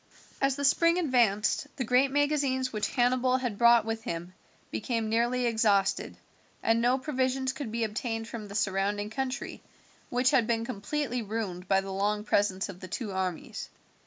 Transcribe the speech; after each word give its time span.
As 0.41 0.55
the 0.55 0.65
spring 0.65 0.97
advanced 0.97 1.67
the 1.75 1.83
great 1.83 2.09
magazines 2.09 2.73
which 2.73 2.87
Hannibal 2.95 3.37
had 3.37 3.59
brought 3.59 3.85
with 3.85 4.01
him 4.01 4.33
became 4.71 5.09
nearly 5.09 5.45
exhausted, 5.45 6.17
and 6.63 6.81
no 6.81 6.97
provisions 6.97 7.53
could 7.53 7.71
be 7.71 7.83
obtained 7.83 8.27
from 8.27 8.47
the 8.47 8.55
surrounding 8.55 9.11
country, 9.11 9.61
which 10.09 10.31
had 10.31 10.47
been 10.47 10.65
completely 10.65 11.21
ruined 11.21 11.67
by 11.67 11.81
the 11.81 11.93
long 11.93 12.23
presence 12.23 12.67
of 12.67 12.79
the 12.79 12.87
two 12.87 13.11
armies. 13.11 13.69